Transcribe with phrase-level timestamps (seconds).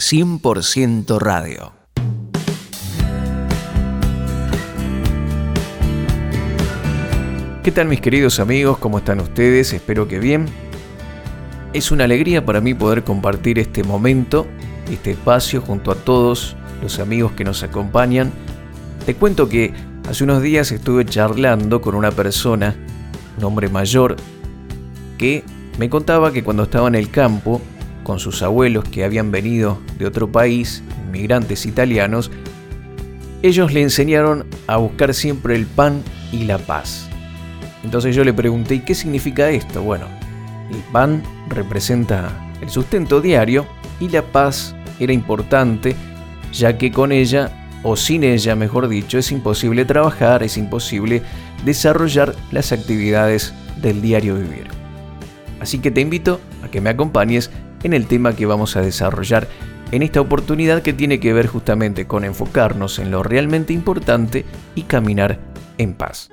[0.00, 1.72] 100% radio.
[7.62, 8.78] ¿Qué tal mis queridos amigos?
[8.78, 9.72] ¿Cómo están ustedes?
[9.72, 10.46] Espero que bien.
[11.72, 14.48] Es una alegría para mí poder compartir este momento,
[14.90, 18.32] este espacio junto a todos los amigos que nos acompañan.
[19.06, 19.72] Te cuento que
[20.08, 22.74] hace unos días estuve charlando con una persona,
[23.38, 24.16] un hombre mayor,
[25.18, 25.44] que
[25.78, 27.60] me contaba que cuando estaba en el campo
[28.04, 32.30] con sus abuelos que habían venido de otro país, inmigrantes italianos,
[33.42, 37.08] ellos le enseñaron a buscar siempre el pan y la paz.
[37.82, 39.82] Entonces yo le pregunté, ¿y qué significa esto?
[39.82, 40.06] Bueno,
[40.70, 42.30] el pan representa
[42.62, 43.66] el sustento diario
[44.00, 45.94] y la paz era importante,
[46.52, 51.22] ya que con ella, o sin ella mejor dicho, es imposible trabajar, es imposible
[51.64, 54.68] desarrollar las actividades del diario vivir.
[55.60, 57.50] Así que te invito a que me acompañes
[57.84, 59.46] en el tema que vamos a desarrollar
[59.92, 64.82] en esta oportunidad que tiene que ver justamente con enfocarnos en lo realmente importante y
[64.82, 65.38] caminar
[65.78, 66.30] en paz.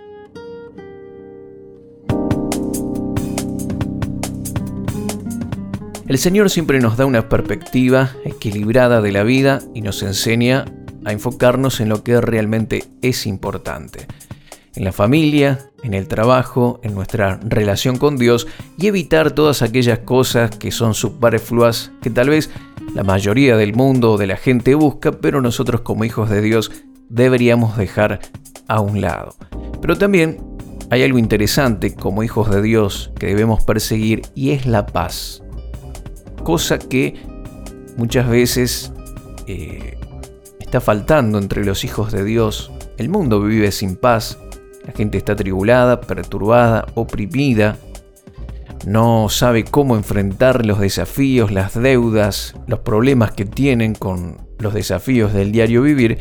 [6.07, 10.65] El Señor siempre nos da una perspectiva equilibrada de la vida y nos enseña
[11.05, 14.07] a enfocarnos en lo que realmente es importante
[14.75, 19.99] en la familia, en el trabajo, en nuestra relación con Dios y evitar todas aquellas
[19.99, 22.49] cosas que son superfluas que tal vez
[22.93, 26.71] la mayoría del mundo o de la gente busca, pero nosotros como hijos de Dios
[27.09, 28.19] deberíamos dejar
[28.67, 29.35] a un lado.
[29.81, 30.37] Pero también
[30.89, 35.41] hay algo interesante como hijos de Dios que debemos perseguir y es la paz.
[36.43, 37.15] Cosa que
[37.97, 38.91] muchas veces
[39.47, 39.97] eh,
[40.59, 42.71] está faltando entre los hijos de Dios.
[42.97, 44.37] El mundo vive sin paz,
[44.85, 47.77] la gente está tribulada, perturbada, oprimida,
[48.85, 55.33] no sabe cómo enfrentar los desafíos, las deudas, los problemas que tienen con los desafíos
[55.33, 56.17] del diario vivir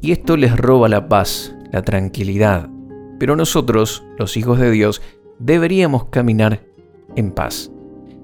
[0.00, 2.68] y esto les roba la paz, la tranquilidad.
[3.18, 5.02] Pero nosotros, los hijos de Dios,
[5.38, 6.64] deberíamos caminar
[7.16, 7.70] en paz.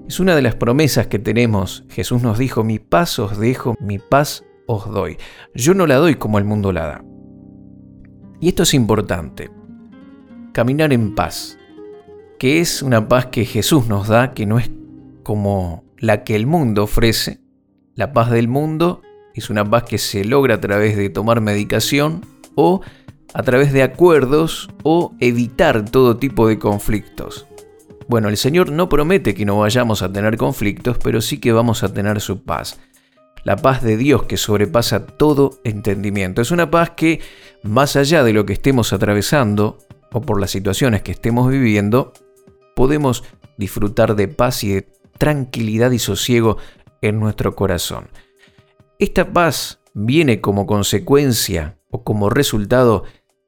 [0.07, 1.85] Es una de las promesas que tenemos.
[1.89, 5.17] Jesús nos dijo, mi paz os dejo, mi paz os doy.
[5.53, 7.05] Yo no la doy como el mundo la da.
[8.39, 9.49] Y esto es importante
[10.57, 11.59] caminar en paz,
[12.39, 14.71] que es una paz que Jesús nos da, que no es
[15.21, 17.41] como la que el mundo ofrece.
[17.93, 19.03] La paz del mundo
[19.35, 22.25] es una paz que se logra a través de tomar medicación
[22.55, 22.81] o
[23.35, 27.45] a través de acuerdos o evitar todo tipo de conflictos.
[28.07, 31.83] Bueno, el Señor no promete que no vayamos a tener conflictos, pero sí que vamos
[31.83, 32.79] a tener su paz.
[33.43, 36.41] La paz de Dios que sobrepasa todo entendimiento.
[36.41, 37.21] Es una paz que,
[37.61, 39.77] más allá de lo que estemos atravesando,
[40.11, 42.13] o por las situaciones que estemos viviendo,
[42.75, 43.23] podemos
[43.57, 44.87] disfrutar de paz y de
[45.17, 46.57] tranquilidad y sosiego
[47.01, 48.09] en nuestro corazón.
[48.99, 53.03] Esta paz viene como consecuencia o como resultado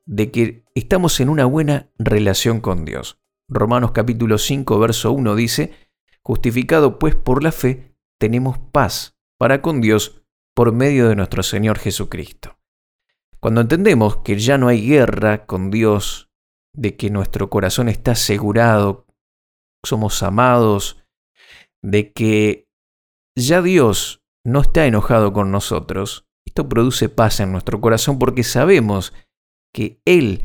[0.05, 3.19] de que estamos en una buena relación con Dios.
[3.47, 5.73] Romanos capítulo 5, verso 1 dice,
[6.21, 10.21] justificado pues por la fe, tenemos paz para con Dios
[10.53, 12.57] por medio de nuestro Señor Jesucristo.
[13.39, 16.28] Cuando entendemos que ya no hay guerra con Dios,
[16.75, 19.05] de que nuestro corazón está asegurado,
[19.85, 21.03] somos amados,
[21.83, 22.67] de que
[23.37, 29.13] ya Dios no está enojado con nosotros, esto produce paz en nuestro corazón porque sabemos
[29.73, 30.43] que Él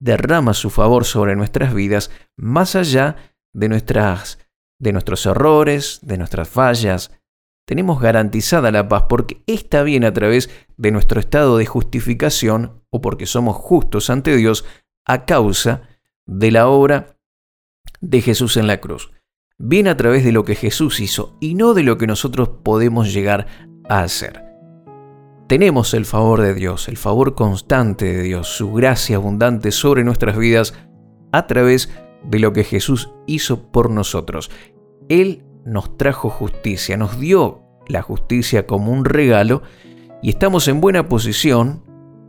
[0.00, 4.38] derrama su favor sobre nuestras vidas más allá de, nuestras,
[4.80, 7.12] de nuestros errores, de nuestras fallas.
[7.66, 13.00] Tenemos garantizada la paz porque está bien a través de nuestro estado de justificación o
[13.00, 14.64] porque somos justos ante Dios
[15.08, 15.82] a causa
[16.26, 17.16] de la obra
[18.00, 19.10] de Jesús en la cruz.
[19.58, 23.12] Viene a través de lo que Jesús hizo y no de lo que nosotros podemos
[23.12, 23.46] llegar
[23.88, 24.44] a hacer.
[25.48, 30.36] Tenemos el favor de Dios, el favor constante de Dios, su gracia abundante sobre nuestras
[30.36, 30.74] vidas
[31.32, 31.90] a través
[32.22, 34.50] de lo que Jesús hizo por nosotros.
[35.08, 39.62] Él nos trajo justicia, nos dio la justicia como un regalo
[40.22, 41.82] y estamos en buena posición,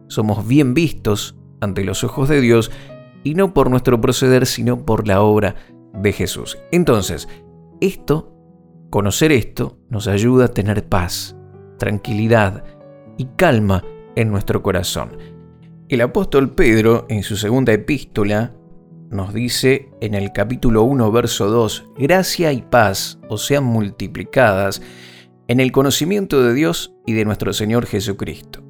[0.08, 2.72] somos bien vistos ante los ojos de Dios
[3.24, 5.56] y no por nuestro proceder, sino por la obra
[5.94, 6.58] de Jesús.
[6.72, 7.28] Entonces,
[7.82, 8.34] esto,
[8.90, 11.36] conocer esto, nos ayuda a tener paz,
[11.78, 12.64] tranquilidad
[13.18, 13.84] y calma
[14.16, 15.18] en nuestro corazón.
[15.90, 18.54] El apóstol Pedro, en su segunda epístola,
[19.10, 24.84] nos dice en el capítulo 1, verso 2, gracia y paz os sean multiplicadas
[25.48, 28.69] en el conocimiento de Dios y de nuestro Señor Jesucristo.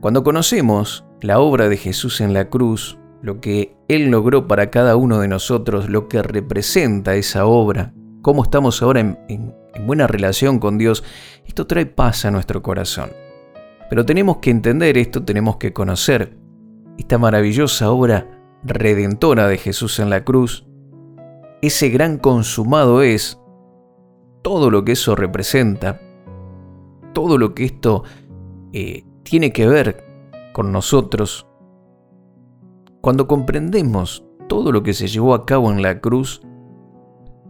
[0.00, 4.96] Cuando conocemos la obra de Jesús en la cruz, lo que Él logró para cada
[4.96, 7.92] uno de nosotros, lo que representa esa obra
[8.22, 9.54] cómo estamos ahora en,
[9.86, 11.04] buena relación con Dios,
[11.46, 13.10] esto trae paz a nuestro corazón.
[13.88, 16.36] Pero tenemos que entender esto, tenemos que conocer
[16.98, 18.26] esta maravillosa obra
[18.64, 20.66] redentora de Jesús en la cruz.
[21.62, 23.40] Ese gran consumado es
[24.42, 26.00] todo lo que eso representa,
[27.14, 28.04] todo lo que esto
[28.74, 30.04] eh, tiene que ver
[30.52, 31.46] con nosotros.
[33.00, 36.42] Cuando comprendemos todo lo que se llevó a cabo en la cruz,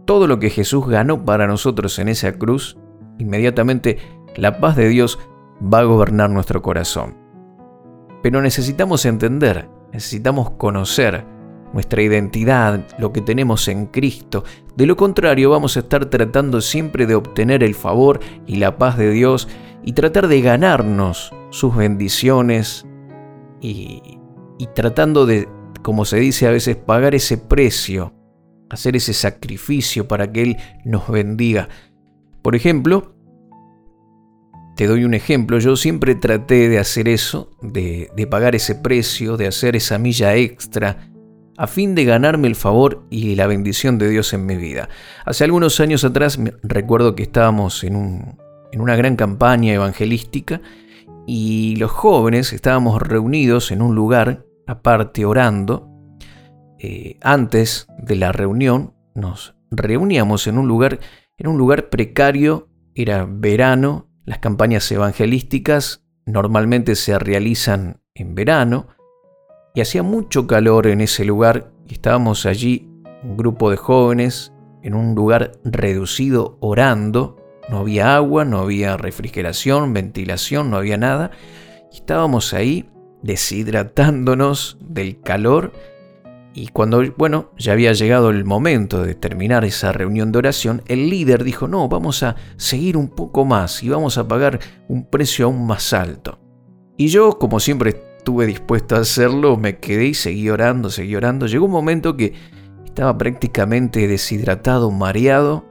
[0.05, 2.77] todo lo que Jesús ganó para nosotros en esa cruz,
[3.17, 3.97] inmediatamente
[4.35, 5.19] la paz de Dios
[5.61, 7.15] va a gobernar nuestro corazón.
[8.21, 11.25] Pero necesitamos entender, necesitamos conocer
[11.73, 14.43] nuestra identidad, lo que tenemos en Cristo.
[14.75, 18.97] De lo contrario, vamos a estar tratando siempre de obtener el favor y la paz
[18.97, 19.47] de Dios
[19.83, 22.85] y tratar de ganarnos sus bendiciones
[23.61, 24.17] y,
[24.75, 25.47] tratando de,
[25.81, 28.13] como se dice a veces, pagar ese precio
[28.69, 31.69] hacer ese sacrificio para que Él nos bendiga.
[32.41, 33.15] Por ejemplo,
[34.75, 39.47] te doy un ejemplo, yo siempre traté de hacer eso, de, pagar ese precio, de
[39.47, 41.09] hacer esa milla extra,
[41.57, 44.87] a fin de ganarme el favor y la bendición de Dios en mi vida.
[45.25, 48.37] Hace algunos años atrás recuerdo que estábamos en, un,
[48.71, 50.61] en una gran campaña evangelística
[51.27, 55.89] y los jóvenes estábamos reunidos en un lugar aparte orando.
[56.77, 60.99] Eh, antes de la reunión nos reuníamos en un lugar,
[61.37, 68.87] en un lugar precario, era verano, las campañas evangelísticas normalmente se realizan en verano
[69.73, 72.89] y hacía mucho calor en ese lugar y estábamos allí,
[73.23, 77.37] un grupo de jóvenes, en un lugar reducido orando,
[77.69, 81.31] no había agua, no había refrigeración, ventilación, no había nada,
[81.91, 82.89] estábamos ahí
[83.21, 85.73] deshidratándonos del calor
[86.53, 91.09] y cuando, bueno, ya había llegado el momento de terminar esa reunión de oración, el
[91.09, 95.45] líder dijo, no, vamos a seguir un poco más y vamos a pagar un precio
[95.45, 96.39] aún más alto.
[96.97, 101.45] Y yo, como siempre estuve dispuesto a hacerlo, me quedé y seguí orando, seguí orando.
[101.45, 102.33] Llegó un momento que
[102.83, 105.65] estaba prácticamente deshidratado, mareado.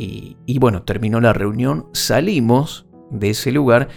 [0.00, 3.88] Y, bueno, terminó la reunión, salimos de ese lugar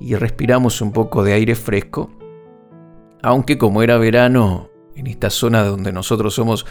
[0.00, 2.10] y respiramos un poco de aire fresco.
[3.22, 6.64] Aunque como era verano, en esta zona donde nosotros somos,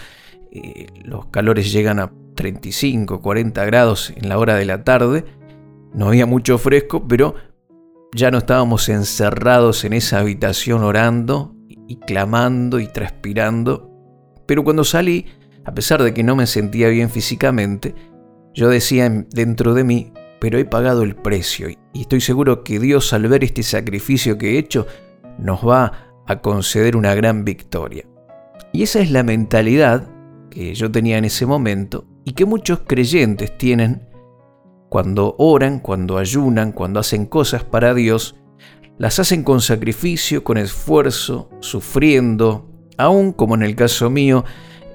[0.52, 5.24] eh, los calores llegan a 35, 40 grados en la hora de la tarde.
[5.94, 7.36] No había mucho fresco, pero
[8.16, 11.56] ya no estábamos encerrados en esa habitación orando
[11.88, 13.92] y clamando y transpirando.
[14.48, 15.28] Pero cuando salí,
[15.64, 17.94] a pesar de que no me sentía bien físicamente,
[18.54, 23.14] yo decía dentro de mí, pero he pagado el precio y estoy seguro que Dios
[23.14, 24.88] al ver este sacrificio que he hecho
[25.38, 28.06] nos va a conceder una gran victoria.
[28.72, 30.10] Y esa es la mentalidad
[30.50, 34.08] que yo tenía en ese momento y que muchos creyentes tienen
[34.90, 38.36] cuando oran, cuando ayunan, cuando hacen cosas para Dios,
[38.98, 44.46] las hacen con sacrificio, con esfuerzo, sufriendo, aún como en el caso mío,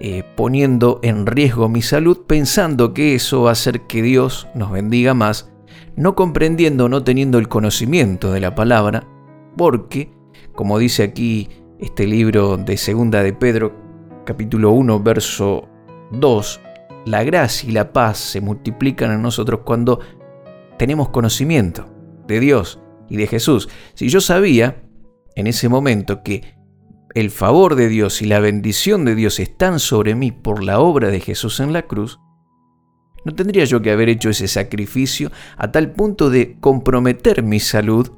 [0.00, 4.70] eh, poniendo en riesgo mi salud, pensando que eso va a hacer que Dios nos
[4.70, 5.50] bendiga más,
[5.96, 9.08] no comprendiendo, no teniendo el conocimiento de la palabra,
[9.56, 10.12] porque,
[10.54, 11.48] como dice aquí
[11.80, 13.74] este libro de Segunda de Pedro,
[14.24, 15.68] capítulo 1, verso
[16.12, 16.60] 2,
[17.06, 19.98] la gracia y la paz se multiplican en nosotros cuando
[20.76, 21.86] tenemos conocimiento
[22.28, 22.78] de Dios
[23.08, 23.68] y de Jesús.
[23.94, 24.82] Si yo sabía
[25.34, 26.57] en ese momento que
[27.14, 31.08] el favor de Dios y la bendición de Dios están sobre mí por la obra
[31.08, 32.20] de Jesús en la cruz,
[33.24, 38.10] no tendría yo que haber hecho ese sacrificio a tal punto de comprometer mi salud.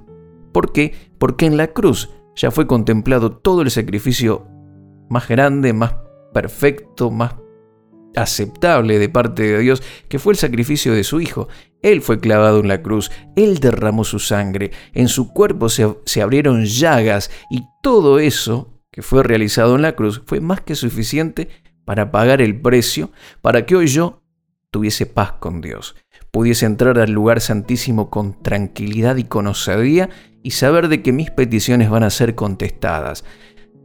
[0.52, 0.94] ¿Por qué?
[1.18, 4.46] Porque en la cruz ya fue contemplado todo el sacrificio
[5.08, 5.96] más grande, más
[6.32, 7.34] perfecto, más
[8.14, 11.48] aceptable de parte de Dios, que fue el sacrificio de su Hijo.
[11.82, 16.22] Él fue clavado en la cruz, Él derramó su sangre, en su cuerpo se, se,
[16.22, 21.48] abrieron llagas y todo eso que fue realizado en la cruz fue más que suficiente
[21.84, 24.22] para pagar el precio, para que hoy yo
[24.70, 25.96] tuviese paz con Dios,
[26.30, 30.10] pudiese entrar al lugar santísimo con tranquilidad y con osadía
[30.42, 33.24] y saber de que mis peticiones van a ser contestadas.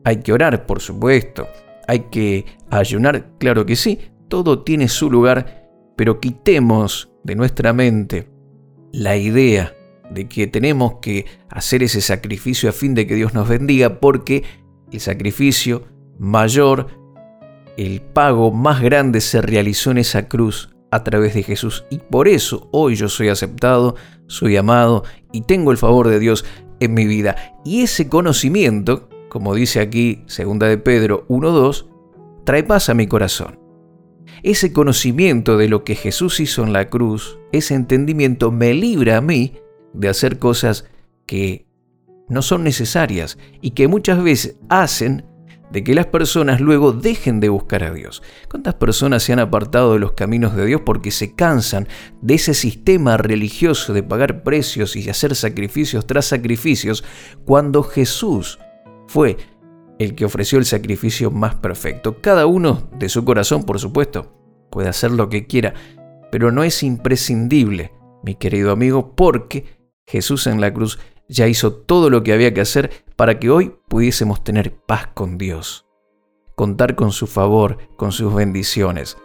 [0.03, 1.47] Hay que orar, por supuesto.
[1.87, 3.99] Hay que ayunar, claro que sí.
[4.27, 8.29] Todo tiene su lugar, pero quitemos de nuestra mente
[8.91, 9.75] la idea
[10.09, 14.43] de que tenemos que hacer ese sacrificio a fin de que Dios nos bendiga, porque
[14.91, 15.83] el sacrificio
[16.19, 16.87] mayor,
[17.77, 21.85] el pago más grande se realizó en esa cruz a través de Jesús.
[21.89, 23.95] Y por eso hoy yo soy aceptado,
[24.27, 26.45] soy amado y tengo el favor de Dios
[26.79, 27.35] en mi vida.
[27.65, 31.87] Y ese conocimiento, como dice aquí segunda de Pedro 1.2,
[32.45, 33.59] trae paz a mi corazón.
[34.43, 39.21] Ese conocimiento de lo que Jesús hizo en la cruz, ese entendimiento me libra a
[39.21, 39.55] mí
[39.93, 40.85] de hacer cosas
[41.25, 41.65] que
[42.29, 45.25] no son necesarias y que muchas veces hacen
[45.71, 48.21] de que las personas luego dejen de buscar a Dios.
[48.49, 51.87] ¿Cuántas personas se han apartado de los caminos de Dios porque se cansan
[52.21, 57.03] de ese sistema religioso de pagar precios y hacer sacrificios tras sacrificios
[57.45, 58.59] cuando Jesús
[59.07, 59.37] fue
[59.97, 62.21] el que ofreció el sacrificio más perfecto?
[62.21, 64.33] Cada uno de su corazón, por supuesto,
[64.69, 65.73] puede hacer lo que quiera,
[66.31, 67.91] pero no es imprescindible,
[68.23, 69.65] mi querido amigo, porque
[70.05, 73.75] Jesús en la cruz ya hizo todo lo que había que hacer para que hoy
[73.87, 75.85] pudiésemos tener paz con Dios,
[76.55, 79.17] contar con su favor, con sus bendiciones.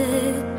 [0.00, 0.49] that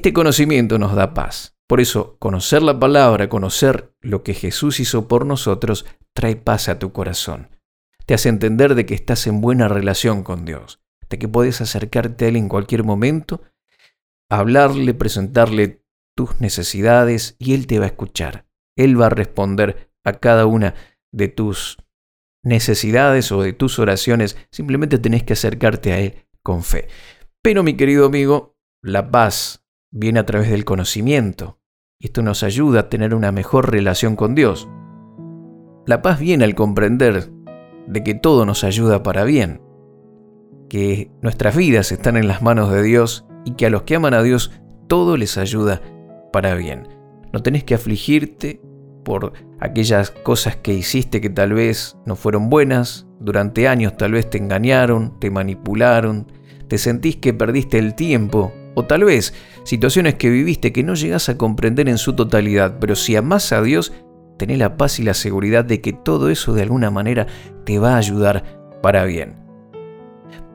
[0.00, 1.58] Este conocimiento nos da paz.
[1.68, 6.78] Por eso, conocer la palabra, conocer lo que Jesús hizo por nosotros, trae paz a
[6.78, 7.50] tu corazón.
[8.06, 10.80] Te hace entender de que estás en buena relación con Dios,
[11.10, 13.42] de que puedes acercarte a Él en cualquier momento,
[14.30, 15.84] hablarle, presentarle
[16.16, 18.46] tus necesidades y Él te va a escuchar.
[18.78, 20.76] Él va a responder a cada una
[21.12, 21.76] de tus
[22.42, 24.38] necesidades o de tus oraciones.
[24.50, 26.88] Simplemente tenés que acercarte a Él con fe.
[27.42, 29.59] Pero mi querido amigo, la paz
[29.90, 31.58] viene a través del conocimiento.
[31.98, 34.68] Y esto nos ayuda a tener una mejor relación con Dios.
[35.86, 37.30] La paz viene al comprender
[37.86, 39.60] de que todo nos ayuda para bien,
[40.68, 44.14] que nuestras vidas están en las manos de Dios y que a los que aman
[44.14, 44.52] a Dios
[44.86, 45.82] todo les ayuda
[46.32, 46.88] para bien.
[47.32, 48.60] No tenés que afligirte
[49.04, 54.30] por aquellas cosas que hiciste que tal vez no fueron buenas, durante años tal vez
[54.30, 56.30] te engañaron, te manipularon,
[56.68, 61.28] te sentís que perdiste el tiempo, o tal vez situaciones que viviste que no llegas
[61.28, 63.92] a comprender en su totalidad, pero si amás a Dios,
[64.38, 67.26] tenés la paz y la seguridad de que todo eso de alguna manera
[67.64, 68.44] te va a ayudar
[68.82, 69.36] para bien.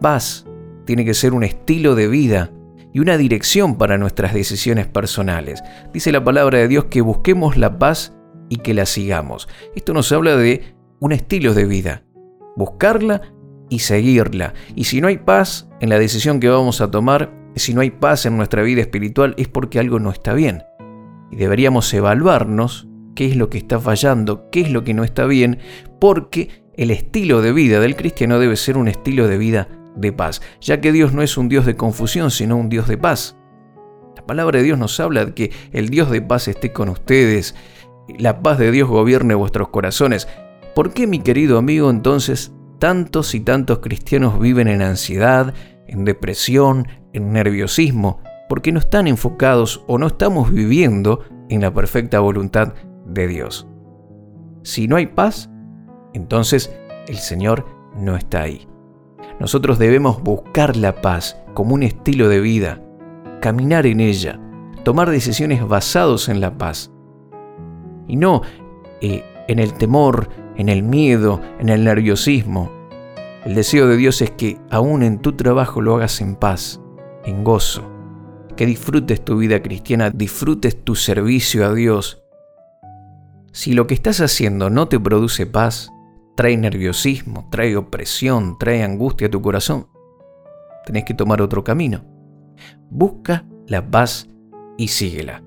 [0.01, 0.45] Paz
[0.86, 2.51] tiene que ser un estilo de vida
[2.93, 5.63] y una dirección para nuestras decisiones personales.
[5.93, 8.15] Dice la palabra de Dios que busquemos la paz
[8.49, 9.47] y que la sigamos.
[9.75, 12.04] Esto nos habla de un estilo de vida.
[12.56, 13.21] Buscarla
[13.69, 14.54] y seguirla.
[14.75, 17.91] Y si no hay paz en la decisión que vamos a tomar, si no hay
[17.91, 20.63] paz en nuestra vida espiritual, es porque algo no está bien.
[21.32, 25.26] Y deberíamos evaluarnos qué es lo que está fallando, qué es lo que no está
[25.26, 25.60] bien,
[26.00, 30.41] porque el estilo de vida del cristiano debe ser un estilo de vida de paz,
[30.60, 33.38] ya que Dios no es un Dios de confusión, sino un Dios de paz.
[34.15, 37.56] La palabra de Dios nos habla de que el Dios de paz esté con ustedes,
[38.20, 40.28] la paz de Dios gobierne vuestros corazones.
[40.76, 45.54] ¿Por qué, mi querido amigo, entonces tantos y tantos cristianos viven en ansiedad,
[45.88, 48.19] en depresión, en nerviosismo?
[48.47, 52.73] Porque no están enfocados o no estamos viviendo en la perfecta voluntad
[53.06, 53.67] de Dios.
[54.63, 55.49] Si no hay paz,
[56.13, 56.75] entonces
[57.08, 57.65] el Señor
[57.97, 58.67] no está ahí.
[59.39, 62.82] Nosotros debemos buscar la paz como un estilo de vida,
[63.41, 64.39] caminar en ella,
[64.84, 66.91] tomar decisiones basados en la paz.
[68.08, 68.41] Y no
[69.01, 72.71] eh, en el temor, en el miedo, en el nerviosismo.
[73.45, 76.82] El deseo de Dios es que aún en tu trabajo lo hagas en paz,
[77.25, 77.89] en gozo,
[78.55, 82.25] que disfrutes tu vida cristiana, disfrutes tu servicio a Dios
[83.55, 85.89] si lo que estás haciendo no te produce paz,
[86.35, 89.88] trae nerviosismo, trae opresión, trae angustia a tu corazón,
[90.85, 92.03] tenés que tomar otro camino.
[92.89, 94.27] Busca la paz
[94.77, 95.41] y síguela.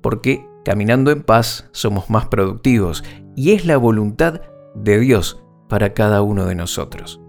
[0.00, 3.02] Porque caminando en paz somos más productivos
[3.34, 4.40] y es la voluntad
[4.76, 7.20] de Dios para cada uno de nosotros.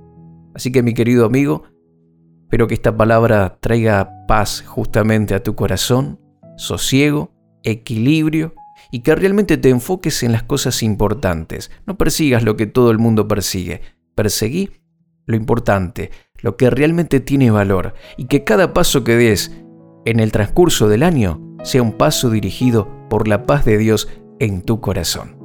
[0.54, 1.64] Así que mi querido amigo,
[2.54, 6.20] espero que esta palabra traiga paz justamente a tu corazón,
[6.56, 7.32] sosiego,
[7.64, 8.54] equilibrio
[8.92, 11.72] y que realmente te enfoques en las cosas importantes.
[11.88, 13.82] No persigas lo que todo el mundo persigue.
[14.14, 14.70] Perseguí
[15.26, 16.12] lo importante,
[16.42, 19.52] lo que realmente tiene valor y que cada paso que des
[20.06, 24.62] en el transcurso del año sea un paso dirigido por la paz de Dios en
[24.62, 25.43] tu corazón.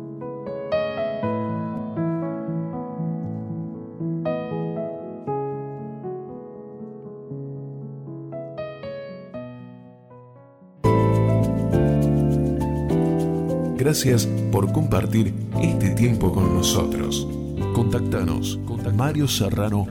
[13.78, 17.28] Gracias por compartir este tiempo con nosotros.
[17.74, 19.86] Contactanos con Mario Serrano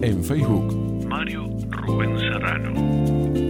[0.00, 3.49] en Facebook Mario Rubén Serrano.